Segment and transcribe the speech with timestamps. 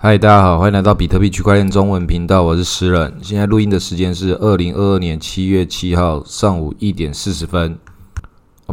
[0.00, 3.14] 嗨，大家好，欢迎来到比特币区块链中文频道，我是诗人。
[3.20, 7.76] 现在录音的时间是二零二二年七月七号上午一点四十分。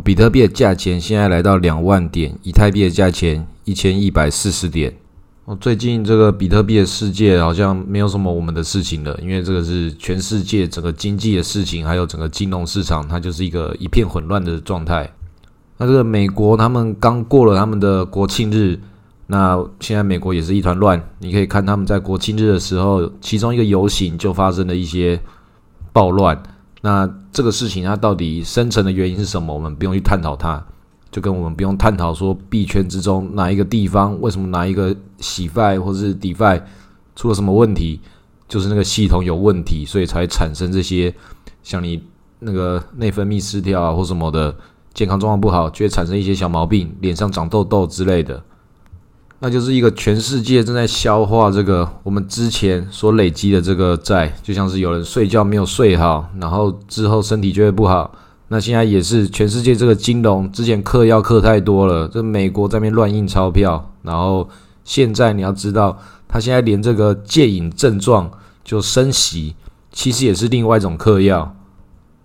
[0.03, 4.95] 比特币的价钱现在来到两万点，以太币的价钱一千一百四十点。
[5.45, 15.11] 哦，最近这个比特币的世界好像没有什么我们的事情了，因为这个是全世界整个经济的事情，还有整个金融市场，它就是一个一片混乱的状态。
[15.79, 18.79] 那这个美国他们刚过了他们的国庆日。
[19.27, 25.19] 那现在美国也是一团乱，你可以看他们在国庆日的时候，其中一个游行就发生了一些
[25.91, 26.41] 暴乱。
[26.81, 29.51] 那这个事情它到底深层的原因是什么？
[29.51, 30.63] 我们不用去探讨它，
[31.09, 36.61] 就跟我们不用探讨说币圈之中哪一个地方为什么哪一个洗费或是 DeFi
[37.15, 37.99] 出了什么问题，
[38.47, 41.11] 就是那个系统有问题，所以才产生这些
[41.63, 42.03] 像你
[42.37, 44.55] 那个内分泌失调啊或什么的
[44.93, 48.43] 健康状况不好，就会产生一些小毛病，脸上长痘痘之类的。
[49.45, 58.11] 那就是一个全世界正在消化这个我们之前所累积的这个债，就像是有人睡觉没有睡好，然后之后身体就会不好。
[58.47, 64.49] 那现在也是全世界这个金融之前嗑药嗑太多了，这美国在那边乱印钞票，然后
[64.83, 65.95] 现在你要知道，
[66.27, 68.31] 他现在连这个戒瘾症状
[68.63, 69.53] 就升息，
[69.91, 71.55] 其实也是另外一种嗑药，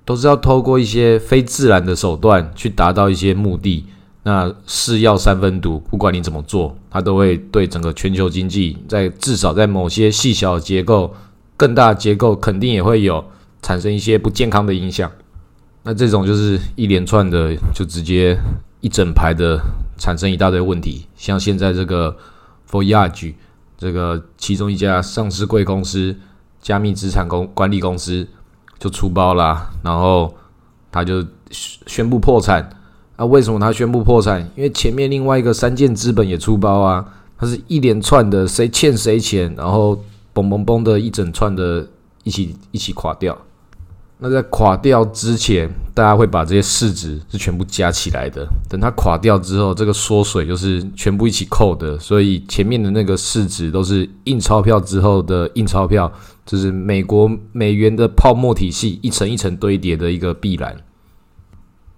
[0.06, 3.84] 都是要透过一些非自然的手段去达到一些目的。
[4.22, 11.14] 那是药三分毒，不管你怎么做，它都会对整个全球经济，在至少在某些细小结构、
[11.56, 13.24] 更大结构，肯定也会有
[13.62, 15.10] 产生一些不健康的影响。
[15.82, 18.38] 那这种就是一连串的，就直接
[18.82, 19.58] 一整排的
[19.96, 21.06] 产生一大堆问题。
[21.16, 22.14] 像现在这个
[22.70, 23.32] Voyage
[23.78, 26.14] 这个其中一家上市贵公司，
[26.60, 28.28] 加密资产公管理公司
[28.78, 30.34] 就出包啦，然后
[30.92, 32.76] 他就宣布破产。
[33.20, 34.40] 那为什么他宣布破产？
[34.56, 37.04] 因为前面另外一个三箭资本也出包啊，
[37.36, 39.94] 它是一连串的谁欠谁钱，然后
[40.32, 41.86] 嘣嘣嘣的一整串的
[42.24, 43.36] 一起一起垮掉。
[44.20, 48.48] 那在垮掉之前，大家会把这些市值是全部加起来的。
[48.70, 51.98] 等它垮掉之后，这个缩水就是全部一起扣的。
[51.98, 56.10] 所以前面的那个市值都是印钞票之后的印钞票，
[56.46, 60.74] 就是美国美元的泡沫体系一层一层堆叠的一个必然。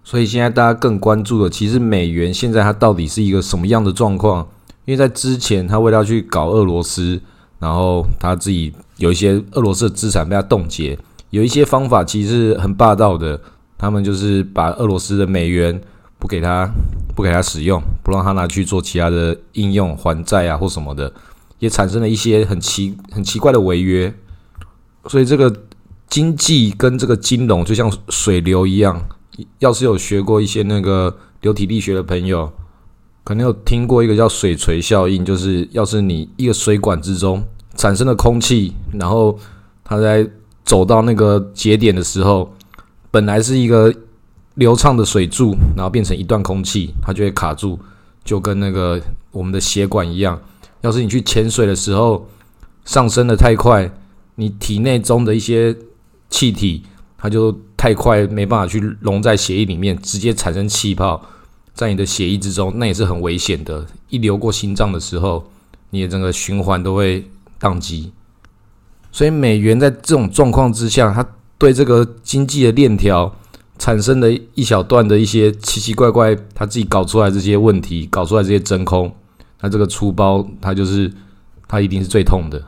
[0.05, 4.47] 所以现在大家更关注的，其实美元现在它到底是一个什么样的状况？
[4.85, 7.21] 因为在之前，他为了去搞俄罗斯，
[7.61, 10.99] 然后他自己有一些俄罗斯的资产被他冻结，
[11.31, 13.41] 有一些方法其实很霸道的，
[13.79, 15.81] 他们就是把俄罗斯的美元
[16.19, 16.69] 不给他，
[17.15, 21.13] 不给他使用，不让他拿去做其他的应用还债啊或什么的，
[21.61, 24.13] 也产生了一些很奇很奇怪的违约。
[25.07, 25.55] 所以这个
[26.09, 29.01] 经济跟这个金融就像水流一样。
[29.59, 32.53] 要是有学过一些那个流体力学的朋友，
[33.25, 37.43] 可能有听过一个叫水锤效应，就是要是你一个水管之中
[37.77, 39.39] 产生的空气，然后
[39.83, 40.29] 它在
[40.65, 42.55] 走到那个节点的时候，
[43.11, 43.95] 本来是一个
[44.55, 47.79] 流畅的水柱，然后变成一段空气，它就会卡住，
[48.23, 49.01] 就跟那个
[49.31, 50.39] 我们的血管一样。
[50.83, 52.29] 要是你去潜水的时候
[52.85, 53.91] 上升的太快，
[54.35, 55.75] 你体内中的一些
[56.29, 56.83] 气体。
[57.23, 61.23] 它就太快，没办法去溶在血液里面，直接产生气泡
[61.73, 63.87] 在你的血液之中，那也是很危险的。
[64.09, 65.49] 一流过心脏的时候，
[65.91, 67.25] 你的整个循环都会
[67.61, 68.13] 宕机。
[69.13, 71.25] 所以美元在这种状况之下，它
[71.59, 73.33] 对这个经济的链条
[73.79, 79.15] 产生的一小段的一些奇奇怪怪，它自己搞出来这些问题，搞出来这些真空，
[79.61, 81.09] 那这个粗包，它就是
[81.69, 82.61] 它一定是最痛的。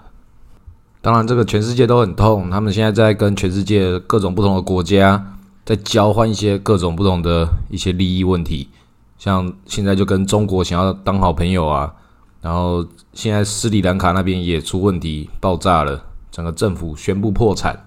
[1.04, 2.48] 当然，这个全世界都很痛。
[2.48, 5.22] 他们现在在跟全世界各种不同的国家
[5.62, 8.70] 在交换一些各种不同的一些利益问题，
[9.18, 11.92] 像现在就跟中国想要当好朋友啊。
[12.40, 12.82] 然后
[13.12, 17.78] 现在斯里兰卡那边也出问题，爆炸了，整个政府宣布破产。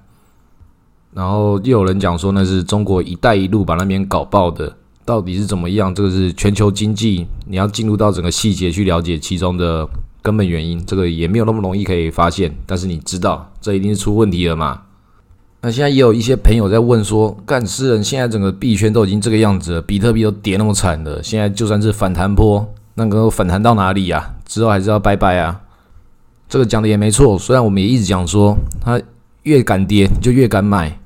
[1.12, 5.92] 然后又有人讲说那是中国“一带一路”把那边搞爆的，到底是怎么样？
[5.96, 9.90] 这个是全球经济，你要进入到整个细节去了解其中的。
[10.28, 14.81] 根本原因，这个也没有那么容易可以发现，但是你知道，这一定是出问题了嘛？
[15.62, 24.36] 那现在也有一些朋友在问说，干诗人现在整个币圈都已经这个样子了，比特币都跌那么惨了，现在就算是反弹波，那个反弹到哪里呀？
[24.46, 25.62] 之后还是要拜拜啊？
[26.50, 29.01] 这个讲的也没错，虽然我们也一直讲说，它
[29.44, 31.00] 越敢跌就越敢买，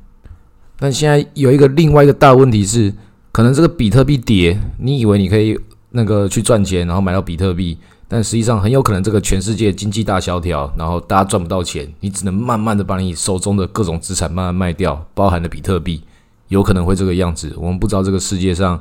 [0.79, 2.91] 但现在有一个另外一个大问题是，
[3.31, 5.55] 可能这个比特币跌，你以为你可以
[5.91, 7.77] 那个去赚钱，然后买到比特币。
[8.13, 16.03] 但实际上很有可能，这个全世界经济大萧条，然后大家赚不到钱，你只能慢慢的把你手中的各种资产慢慢卖掉，包含了比特币，
[16.49, 17.55] 有可能会这个样子。
[17.57, 18.77] 我们不知道这个世界上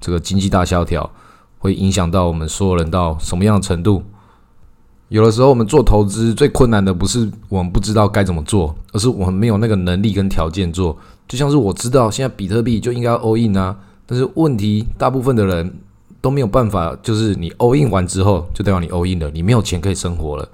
[0.00, 1.10] 这个经济大萧条
[1.58, 4.02] 会影响到我们所有人到什么样的程度。
[5.08, 10.96] 有的时候我们做投资最困难的不是我们不知道该怎么做，而是我们没有那个能力跟条件做。
[11.28, 13.76] 就像是我知道现在比特币就应该 all in 啊，
[14.06, 15.70] 但是问题大部分的人
[16.20, 20.48] 都没有办法，就是你 all in 完之后就代表你 all in 了，你没有钱可以生活了。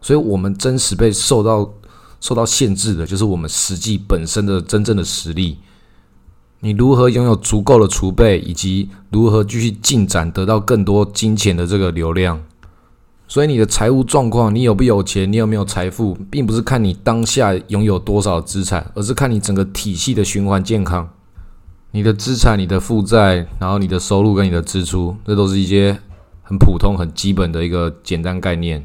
[0.00, 1.72] 所以，我们真实被受到
[2.20, 5.58] 受到限制的，就是我们实际本身的真正的实力。
[6.60, 12.40] 你如何拥有足够的储备，以及如何继续进展，得到更多金钱的这个流量？
[13.26, 21.08] 所以你的财务状况，你有不有钱，你有没有财富，并不是看你当下拥有多少资产，而是看你整个体系的循环健康。
[21.94, 25.98] 你的资产、你的负债，然后你的收入跟你的支出，这都是一些
[26.42, 28.82] 很普通、很基本的一个简单概念。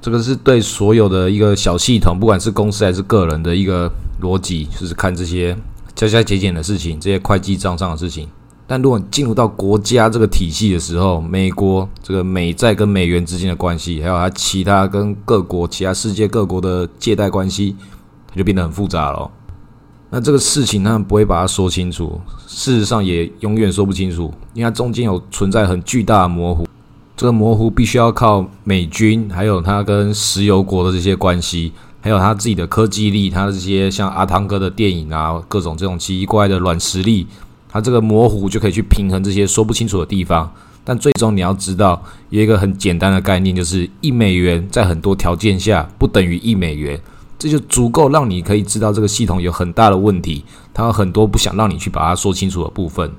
[0.00, 3.90] 这个是对所有的一个小系统，不管是公司还是个人的一个
[4.22, 5.54] 逻辑，就是看这些
[5.94, 8.26] 加加减减的事情，这些会计账上的事情。
[8.66, 17.76] 但如果你进入到国家这个体系的时候，美国这个美债跟美元之间的关系，还有它其他跟各国、其他世界各国的借贷关系，
[18.26, 19.30] 它就变得很复杂了。
[20.10, 26.66] 那这个事情他们不会把它说清楚，事实上也永远说不清楚，因为它中间有存在很巨大的模糊。
[27.16, 37.26] 这个模糊必须要靠美军，还有它跟石油国的这些关系，还有它自己的科技力，它的这些像阿汤哥的电影啊，各种这种奇怪的软实力。
[37.68, 40.50] 它这个模糊就可以去平衡这些说不清楚的地方，
[40.84, 46.98] 但最终你要知道有一个很简单的概念，就是一美元在很多条件下不等于一美元，
[47.38, 53.10] 这就足够让你可以知道这个系统有很大的问题，它有很多不想让你去把它说清楚的部分，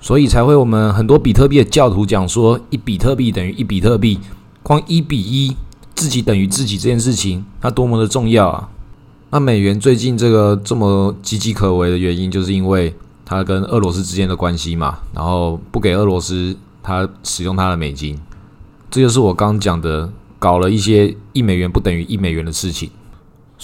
[0.00, 4.18] 所以才会我们很多比特币的教徒讲说一比特币等于一比特币，
[4.62, 5.56] 光一比一
[5.94, 8.68] 自己等于自己这件事情它多么的重要啊！
[9.30, 12.94] 那美元最近这个这么岌岌可危的原因，就是因为。
[13.26, 18.20] 它跟俄罗斯之间的关系嘛，然后不给俄罗斯它使用它的美金，
[18.90, 22.90] 这就是我刚讲的，搞了一些一美元不等于一美元的事情，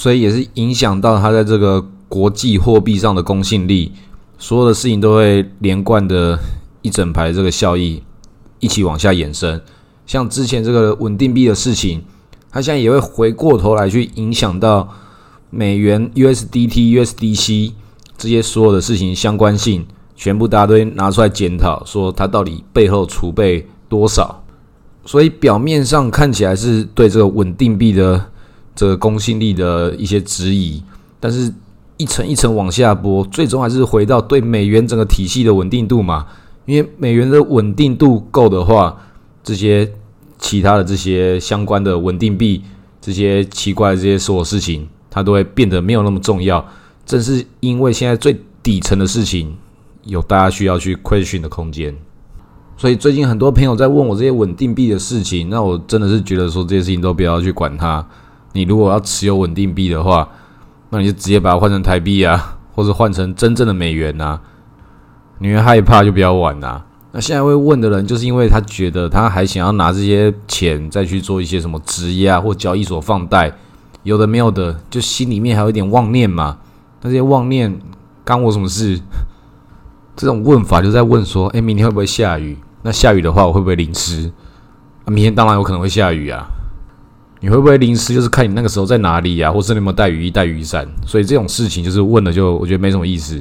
[0.01, 3.93] 所以也是影响到它在这个国际货币上的公信力，
[4.39, 6.39] 所有的事情都会连贯的
[6.81, 8.03] 一整排这个效益
[8.61, 9.61] 一起往下延伸，
[10.07, 12.03] 像之前这个稳定币的事情，
[12.51, 14.89] 它现在也会回过头来去影响到
[15.51, 17.73] 美元 USDT、USDC。
[18.17, 19.87] 这些所有的事情相关性，
[20.17, 24.43] 全部大家都拿出来检讨，说它到底背后储备多少。
[25.05, 28.31] 所以表面上看起来是对这个稳定币的
[28.81, 30.83] 这个公信力的一些质疑，
[31.21, 31.53] 但是
[31.99, 36.27] 一层一层往下拨，最终还是回到对美元整个体系的稳定度嘛。
[36.65, 38.97] 因为美元的稳定度够的话，
[39.45, 39.87] 这些
[40.39, 42.63] 其他的这些相关的稳定币，
[43.03, 46.67] 这些奇怪的这些所有事情，它都会变得没有那么重要。
[47.05, 49.55] 正是因为现在最底层的事情
[50.05, 51.95] 有大家需要去 question 的空间，
[52.79, 58.03] 所以最近很多朋友在问我这些稳定币的事情，那我真的是觉得说这些事情都不要去管它。
[58.53, 60.29] 你如果要持有稳定币的话，
[60.91, 64.41] 那你就直接把它换成台币啊，或者换成真正的美元啊。
[65.39, 66.83] 你会害怕就不要玩呐。
[67.13, 73.53] 那现在会问的人，就是因为他觉得他还想要拿这些钱再去做一些什么质押或交易所放贷，
[74.03, 76.59] 有的没有的，就心里面还有一点妄念嘛。
[77.03, 77.81] 那这些妄念
[78.25, 79.01] 干我什么事？
[80.15, 82.59] 这种问法就在问说：哎，明天会不会下雨？
[82.83, 84.31] 那下雨的话，我会不会淋湿？
[85.05, 86.47] 啊，明天当然有可能会下雨啊。
[87.41, 88.15] 你会不会淋湿？
[88.15, 90.87] 就是看你那个时候在哪里呀，或是你有没有带雨衣、带雨伞。
[91.07, 93.41] 所以这种事情就是问了，就我觉得没什么意思。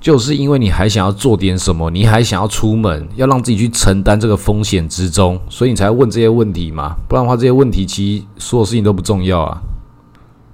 [0.00, 6.94] 就是因为你还想要做点什么，你还想要出门，要让自己去承担这个风险之中，所以你才问这些问题嘛。
[7.08, 9.60] 不然的话，这些问题其实所有事情都不重要啊。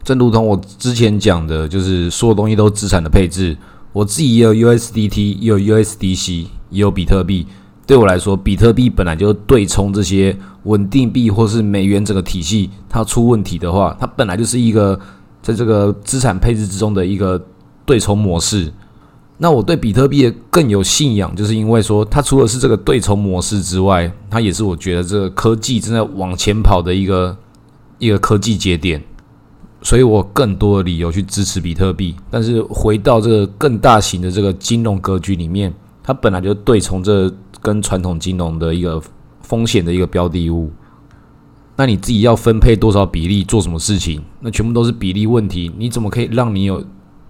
[0.03, 3.57] 正如同我之前讲的，就是所有东西都是资产的配置。
[3.93, 7.47] 我自己也有 USDT，也有 USDC，也有比特币。
[7.87, 14.99] 对我来说，比特币本来就是对冲这些稳定币或是美元整个体系，它出问题的话，它本来就是一个
[15.43, 17.45] 在这个资产配置之中的一个
[17.85, 18.73] 对冲模式。
[19.39, 27.37] 那我对比特币更有信仰，就是因为说它除了是这个对冲模式之外，它也是我觉得这个科技正在往前跑的一个
[27.99, 29.03] 一个科技节点。
[29.85, 35.75] 所以我更多的理由去支持比特币，但是回到这个更大型的这个金融格局里面，
[36.05, 37.29] 它本来就对冲这
[37.63, 39.01] 跟传统金融的一个
[39.41, 40.71] 风险的一个标的物。
[41.77, 45.73] 那你自己要分配多少比例做什么事情，那全部都是比例问题。
[45.79, 46.85] 你怎么可以让你有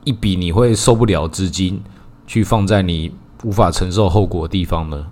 [0.05, 1.81] 一笔你会受不了资金
[2.27, 3.13] 去放在你
[3.45, 5.07] 无法承受后果的地方呢？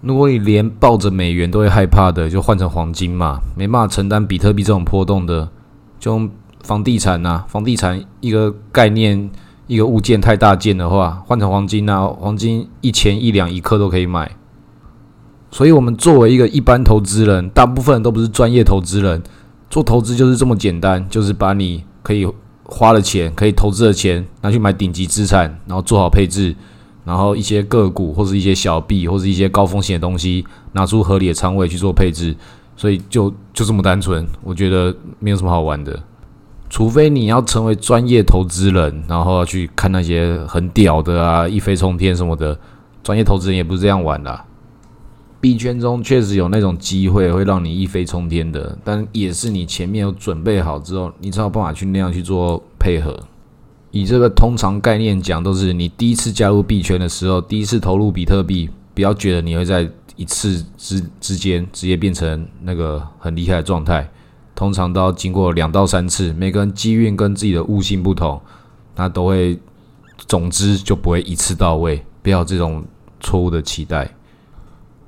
[0.00, 5.50] 如果你连抱着美元都会害怕的，就换成黄金嘛，没办法承担比特币这种波动的，
[5.98, 6.30] 就用。
[6.64, 9.30] 房地产呐，房地产一个概念，
[9.66, 14.34] 一个物件太大件的话，换成黄金呐，黄金一钱一两一克都可以买。
[15.54, 19.22] 所以，我们作为一个一般投资人，大部分人都不是专业投资人，
[19.70, 22.26] 做投资就是这么简单，就是把你可以
[22.64, 26.56] 花的钱、可以投资的钱拿去买顶级资产，然后做好配置，
[27.04, 32.34] 然后一些个股或者一些小币或者一些高风险的东西，拿出合理的仓位去做配置。
[32.76, 36.02] 所以，就就这么单纯，我觉得没有什么好玩的。
[36.68, 42.58] 除非你要成为专业投资人，然后去看那些很屌的啊，一飞冲天什么的，
[43.04, 44.46] 专业投资人也不是这样玩的。
[45.44, 53.14] 币圈中确实有那种机会会让你一飞冲天的，但也是你前面有准备好之后，你才有办法去那样去做配合。
[53.90, 59.86] 以这个通常概念讲，都是你第一次加入币圈的时候，第一次投入比特币，不要觉得你会在
[60.16, 64.10] 一次之之间直接变成那个很厉害的状态。
[64.54, 68.40] 通常都要经过两到三次，每个人机运跟自己的悟性不同，
[68.96, 69.58] 那都会，
[70.26, 72.82] 总之就不会一次到位，不要这种
[73.20, 74.10] 错误的期待。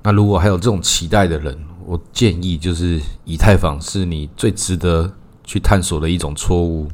[0.07, 1.53] 那如果还有这种期待的人，
[1.85, 5.11] 我建议就是以太坊是你最值得
[5.43, 6.87] 去探索的一种错误。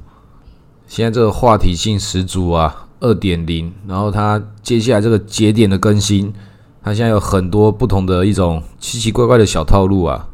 [0.87, 6.33] 现在这个话题性十足啊，二点零，然后它接下来这个节点的更新，
[6.81, 10.27] 它现在有很多不同的一种奇奇怪怪的小套路啊。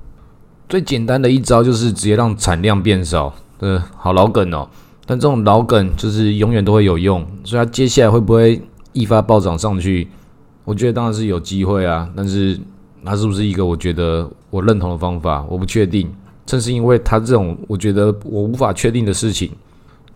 [0.70, 4.70] 最简单的一招就是直接让产量变少，呃，好老梗哦。
[5.06, 8.62] 但这种老梗就是永远都会有用，所以它接下来会不会
[8.94, 10.08] 一发暴涨上去？
[10.70, 12.56] 我觉得当然是有机会啊，但是
[13.04, 16.08] 它是不是一个我觉得我认同的方法，我不确定。
[16.46, 19.50] 正是因为它这种我觉得我无法确定的事情，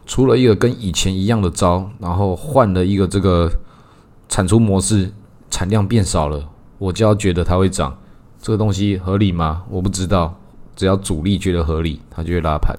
[0.06, 3.50] 出了一个跟以前一样的招，然后换了一个这个
[4.30, 5.12] 产出模式，
[5.50, 7.98] 产量变少了，我就要觉得它会涨。
[8.40, 9.64] 这个东西合理吗？
[9.72, 10.36] 我不知道。
[10.76, 12.78] 只要主力觉得合理，它就会拉盘。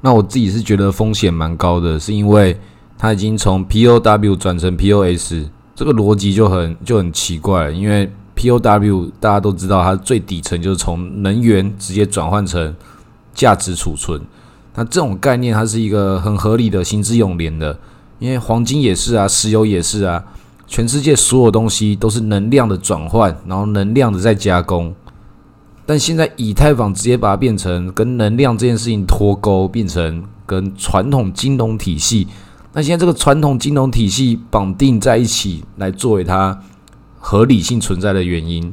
[0.00, 2.58] 那我自己是觉得风险蛮高的，是因为
[2.96, 5.50] 它已经从 POW 转成 POS。
[5.80, 8.06] 这个逻辑就很就很奇怪，因为
[8.36, 12.76] POW 大家都知道，它最底层就是从能源直接转换成
[13.32, 14.20] 价值储存。
[14.74, 17.78] 那这种概念它是一个很合理的行之永年的，
[18.18, 20.22] 因为黄金也是啊，石油也是啊，
[20.66, 24.94] 全世界所有东西都是能量的转换，然后能量的再加工。
[25.86, 32.28] 但现在以太坊直接把它变成跟能量这件事情脱钩，变成跟传统金融体系。
[32.72, 36.58] 那现在这个传统金融体系绑定在一起，来作为它
[37.18, 38.72] 合理性存在的原因，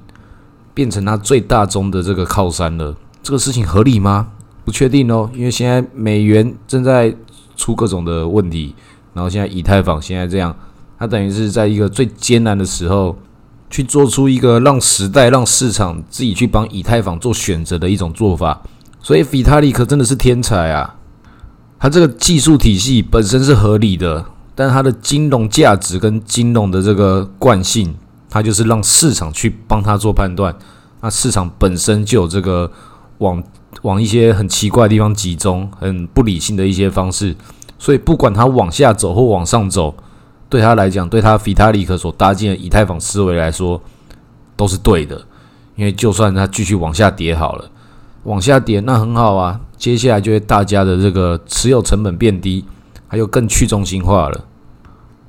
[0.73, 2.95] 变成它最大宗的这个靠山了。
[3.23, 4.27] 这个事情合理吗？
[4.63, 7.15] 不确定哦，因为现在美元正在
[7.55, 8.75] 出各种的问题，
[9.13, 10.55] 然后现在以太坊现在这样，
[10.99, 13.17] 它等于是在一个最艰难的时候，
[13.69, 18.61] 去做出一个让时代、让市场自己去帮以太坊做选择的一种做法。
[19.01, 20.96] 所以，比塔利克真的是天才啊！
[21.79, 27.96] 它这个技术体系本身是合理的，但它的金融价值跟金融的这个惯性，
[28.29, 30.55] 它就是让市场去帮他做判断。
[31.01, 32.72] 那市场本身就有这个
[33.19, 33.43] 往
[33.84, 37.36] 往一些很奇怪的地方集中，很不理性的一些方式。
[37.77, 39.96] 所以不管它往下走或往上走，
[40.50, 43.79] 对他来讲，对他比塔里克所搭建的以太坊思维来说，
[44.55, 45.22] 都是对的。
[45.75, 47.69] 因为就算它继续往下跌好了。
[48.24, 52.65] 往下跌那很好啊，接下来就会大家的这个持有成本变低，
[53.07, 54.46] 还有更去中心化了。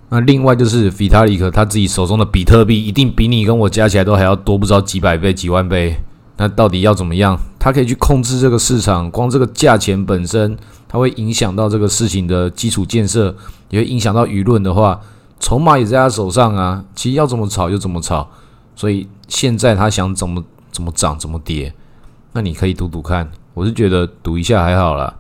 [0.09, 5.97] 那另外就是比塔里克他自己手中的比特币一定比你跟我加起来都还要多，不知道几百倍、几万倍。
[6.39, 7.39] 那到底要怎么样？
[7.59, 13.35] 他可以去控制这个市场，光这个价钱本身，它会影响到这个事情的基础建设，
[13.71, 15.01] 也会影响到舆论的话，
[15.41, 16.85] 筹码也在他手上啊。
[16.95, 18.31] 其实要怎么炒就怎么炒，
[18.77, 21.75] 所以现在他想怎么怎么涨怎么跌。
[22.33, 23.29] 那你可以赌赌看，
[23.59, 25.13] 我是觉得赌一下还好啦。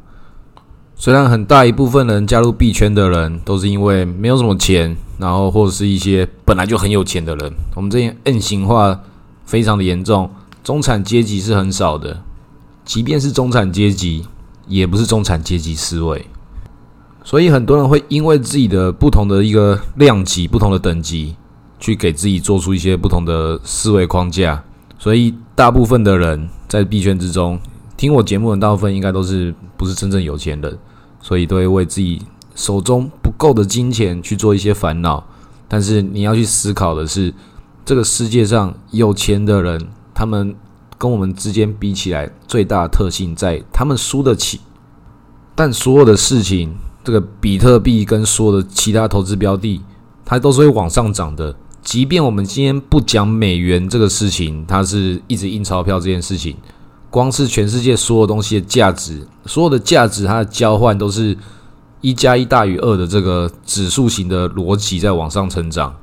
[0.95, 9.00] 虽然很大一部分人加入币圈的人都是因为没有什么钱，然后或者是一些本来就很有钱的人，我们这边 N 型化
[9.45, 10.30] 非常的严重，
[10.62, 12.23] 中产阶级是很少的。
[12.85, 14.25] 即便是中产阶级，
[14.68, 16.25] 也不是中产阶级思维。
[17.25, 21.35] 所以很多人会因为自己的不同的一个量级、不同的等级，
[21.80, 24.62] 去给自己做出一些不同的思维框架。
[24.97, 26.49] 所以大部分的人。
[26.68, 27.59] 在币圈之中，
[27.98, 30.78] 听我节目的大部分应该都是不是真正有钱人，
[31.20, 32.22] 所以都会为自己
[32.54, 35.26] 手中不够的金钱去做一些烦恼。
[35.66, 37.34] 但是你要去思考的是，
[37.84, 40.54] 这个世界上有钱的人，他们
[40.96, 44.60] 跟我们之间比起来，最大的特性在他们输得起。
[45.56, 49.82] 但所有的事情，这个比特币跟所有的其他投资标的，
[50.24, 51.56] 它都是会往上涨的。
[51.82, 56.56] 即便我们今天不讲美元这个事情，它是一直印钞票这件事情，
[57.10, 61.36] 光是全世界所有东西的价值，所有的价值它的交换都是
[62.00, 65.94] 一加一大于二的这个指数型的逻辑在往上成长。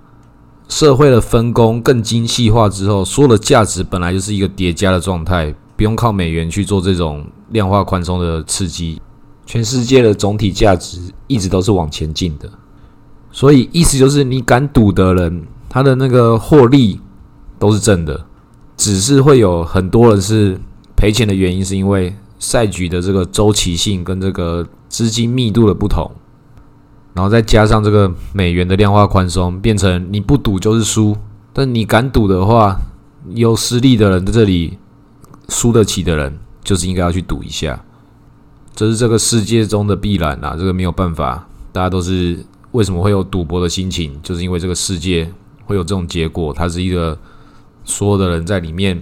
[0.67, 8.99] 社会的分工更精细化之后，所有的价值本来就是一个叠加的状态，不用靠美元去做这种量化宽松的刺激，
[9.45, 12.49] 全世界的总体价值一直都是往前进的。
[13.31, 16.99] 所以意思就是，你敢赌的人，他的那个获利
[17.59, 18.25] 都是正的，
[18.75, 20.59] 只是会有很多人是
[20.95, 26.11] 赔钱的原因，是因为赛局的这个周期性跟这个资金密度的不同。
[27.13, 31.15] 然后再加上这个美元的量化宽松，变成你不赌就是输，
[31.53, 32.77] 但你敢赌的话，
[33.29, 34.77] 有实力的人在这里
[35.47, 37.81] 输得起的人，就是应该要去赌一下。
[38.75, 42.37] 这是这个世界中的必然啊，这个没有办法，大家都是
[42.73, 45.31] 为什么会有赌博的心情，就是因为这个世界
[45.63, 46.53] 会有这种结果。
[46.53, 47.17] 它是一个
[47.85, 49.01] 所有的人在里面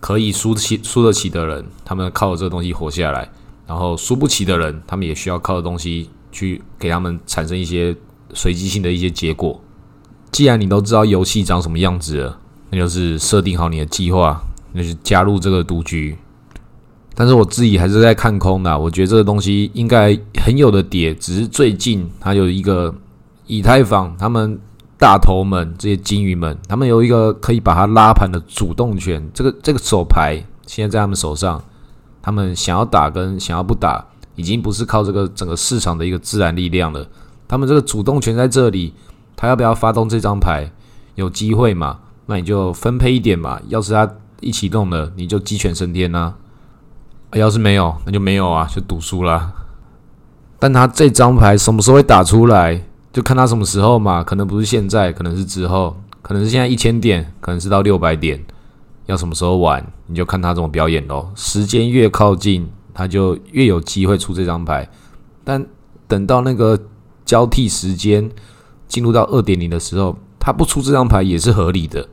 [0.00, 3.28] 可以输起输得起的人，他们靠这个东西活下来；
[3.66, 6.10] 然后输不起的人，他们也需要靠的东西。
[6.32, 7.92] 去给他们产生一些
[8.34, 9.60] 随机性的一些结果。
[10.30, 12.38] 既然你都知道游戏长什么样子了，
[12.70, 14.40] 那就是设定好你的计划，
[14.72, 16.16] 那就加入这个赌局。
[17.16, 22.94] 但是我自己还是在看空的，我觉得这个东西应该很有的跌，只是最近它有一个
[23.48, 24.56] 以太坊，他们
[25.00, 29.28] 大头们这些金鱼们，他们有一个可以把它拉盘的主动权。
[29.34, 31.60] 这个这个手牌现在在他们手上，
[32.22, 34.06] 他们想要打跟想要不打。
[34.36, 37.06] 已经不是靠这个整个市场的一个自然力量了，
[37.46, 38.94] 他们这个主动权在这里，
[39.36, 40.70] 他要不要发动这张牌？
[41.16, 41.98] 有机会嘛？
[42.24, 43.60] 那你就分配一点嘛。
[43.68, 44.08] 要是他
[44.40, 46.32] 一启动了，你就鸡犬升天呐。
[47.32, 49.52] 要是没有，那就没有啊，就赌输了。
[50.58, 54.22] 但他这张牌什么时候会打出来，就看他什么时候嘛。
[54.24, 58.44] 可能不是现在，可能是之后，可能是现在一千点，可能是到六百点，
[59.06, 61.30] 要什么时候玩，你就看他怎么表演喽。
[61.34, 62.68] 时间越靠近。
[62.92, 64.86] 他就越有机会出这张牌，
[65.42, 65.64] 但
[66.06, 66.78] 等到那个
[67.24, 68.28] 交替时间
[68.88, 72.06] 进入到二点零的时候，他不出这张牌也是合理的。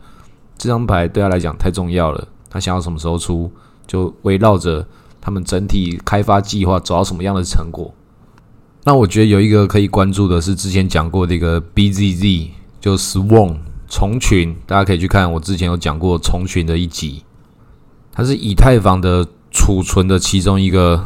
[0.56, 3.51] 这张牌对他来讲太重要了，他想要什么时候出，
[3.86, 4.86] 就围绕着
[5.20, 7.92] 他们整体开发计划走到什么样的成果。
[8.88, 12.48] 那我觉得有一个可以关注的是之前讲过的一个 BZZ，
[12.79, 13.57] 就 Swarm
[13.90, 17.24] 虫群，大家可以去看我之前有讲过虫群的一集，
[18.14, 19.27] 它是以太坊的。
[19.50, 21.03] 储存的其中一个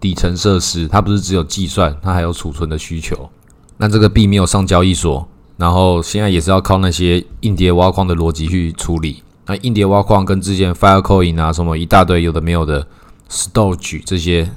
[0.00, 3.30] 底层设施，它不是只有计算，它还有储存的需求。
[3.76, 9.22] 那这个币没有上交易所，然后现在也是要靠那些硬碟挖矿的逻辑去处理。
[9.46, 12.84] 那硬碟挖矿跟之前 Filecoin 啊什么一大堆有的没有的
[13.30, 14.50] Storage 这些，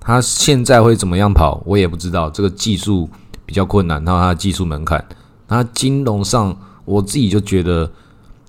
[0.00, 2.28] 他现在会怎么样跑，我也不知道。
[2.30, 3.08] 这个技术
[3.46, 5.04] 比较困难，然后它的技术门槛。
[5.46, 7.92] 那金融上，我自己就觉得，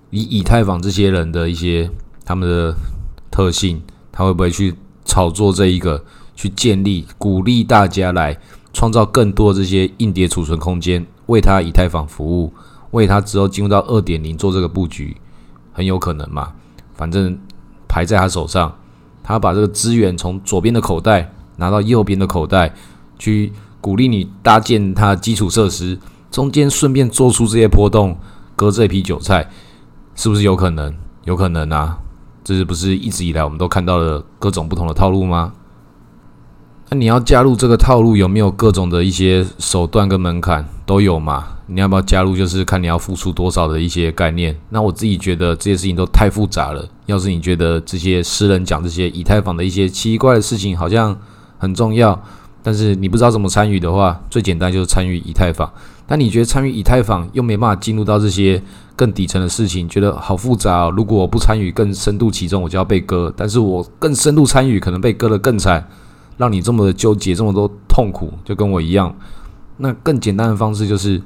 [0.10, 1.92] 以以太坊这些人的一些
[2.24, 2.74] 他们的
[3.30, 3.82] 特性。
[4.14, 6.04] 他会不会去炒作这一个，
[6.36, 8.38] 去建立鼓励大家来
[8.74, 12.54] 创造更多这些硬碟储存空间，为他以太坊服务，
[12.92, 15.16] 为他之后进入到二点零做这个布局，
[15.72, 16.52] 很有可能嘛？
[16.94, 17.40] 反正
[17.88, 18.78] 牌在他手上，
[19.24, 22.74] 他把这个资源从左边的口袋拿到右边的口袋，
[23.18, 25.98] 去鼓励你搭建它基础设施，
[26.30, 28.18] 中间顺便做出这些波动，
[28.56, 29.50] 割这批韭菜，
[30.16, 30.94] 是不是有可能？
[31.24, 32.00] 有可能啊。
[32.44, 35.54] 这是不是一直以来我们都看到了各种不同的套路吗？
[36.90, 41.48] 那你要加入这个套路，有没有各种的一些手段跟门槛都有嘛？
[41.68, 42.36] 你要不要加入？
[42.36, 44.60] 就是看你要付出多少的一些概念。
[44.70, 46.84] 那我自己觉得这些事情都太复杂了。
[47.06, 51.16] 要是你觉得这些诗人讲这些以太坊的一些奇怪的事情好像
[51.62, 52.20] 很重要，
[52.64, 55.72] 但是你不知道怎么参与的话，最简单就是参与以太坊。
[56.08, 58.62] 但你觉得参与以太坊又没办法进入到这些？
[58.94, 60.88] 更底层的事情，觉得好复杂。
[60.92, 63.34] 如果我不参与更深度其中，我就要被割。
[63.36, 65.84] 但是我更深度参与，可能被割得更惨，
[66.38, 69.16] 让你这么的纠结，这么多痛苦，就跟我一样。
[69.78, 71.20] 那更简单的方式就是，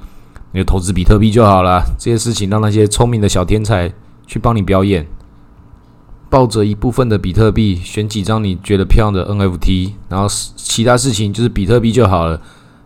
[0.53, 1.83] 你就投资比特币就好了。
[1.99, 3.91] 这些事情让那些聪明的小天才
[4.25, 5.05] 去帮你表演，
[6.35, 12.41] 抱着一部分的比特币，选几张你觉得漂亮的 NFT，然后其他事情就是比特币就好了。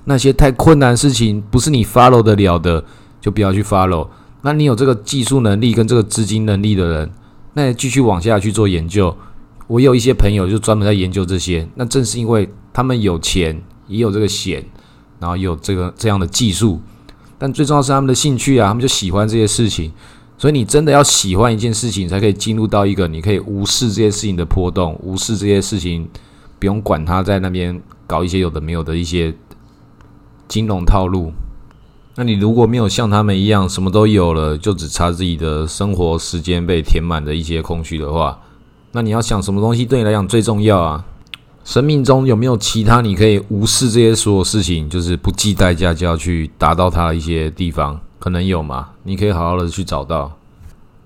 [0.06, 2.86] 那些太困难的事情，不是你 follow 得了的，
[3.20, 4.08] 就不要去 follow。
[4.44, 7.12] 那你有这个技术能力跟这个资金能力的人，
[7.54, 9.18] 那继续往下去做研究。
[9.66, 14.64] 我有一些朋友就专门在研究这些，那正是因为他们有钱，也有这个险，
[15.20, 16.80] 然后有这个这样的技术，
[17.40, 19.92] 但最重要是他们的兴趣啊，他们就喜欢这些事情。
[20.40, 26.08] 所以你真的要喜欢一件事情，才可以进入到一个你可以无视这些事情的波动，无视这些事情，
[26.58, 29.34] 不用管他在那边搞一些有的没有的一些
[30.48, 31.34] 金融套路。
[32.16, 38.40] 那你如果没有像他们一样什么都有了，就只差自己的生活时间被填满的一些空虚的话，
[38.94, 41.04] 那你要想什么东西对你来讲最重要啊？
[41.66, 48.00] 生命中有没有其他你可以无视这些所有事情，就是不计代价就要去达到它的一些地方？
[48.20, 48.90] 可能有嘛？
[49.04, 50.32] 你可以好好的去找到，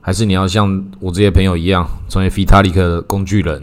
[0.02, 3.62] 还是你要像我这些朋友一样，成为 Vitalik 的工具人？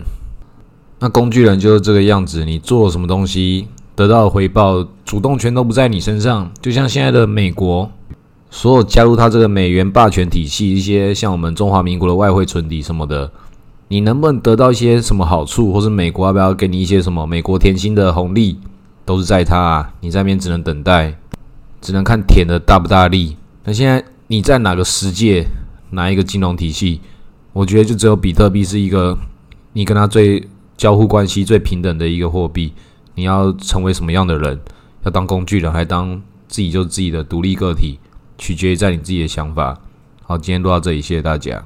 [1.01, 6.51] 那工具人就是这个样子，你做了什么东西，得到的回报，主动权都不在你身上。
[6.61, 7.91] 就像现在的美国，
[8.51, 13.33] 所有加入他这个美元霸权体系，一些像我们中华民国的外汇存底什么的，
[13.89, 18.59] 你能不能得到一些什么好处，或是美国要不要给你一些什么美国甜心的红利，
[19.05, 21.17] 都是在他啊，你在那边只能等待，
[21.81, 23.37] 只能看舔的大不大力。
[23.71, 25.47] 那现在你在哪个世界，
[25.91, 27.01] 哪一个金融体系？
[27.53, 29.17] 我觉得就只有比特币是一个
[29.75, 30.45] 你跟他最。
[30.77, 32.73] 交互关系最平等的一个货币，
[33.15, 34.59] 你要成为什么样的人？
[35.03, 38.01] 要当工具人，还当自己就自己的独立个体，
[38.39, 39.79] 取决于在你自己的想法。
[40.23, 41.63] 好，今天录到这里，谢谢大家。